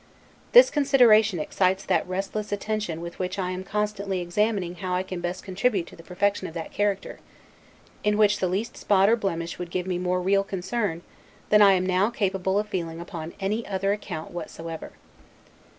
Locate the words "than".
11.51-11.61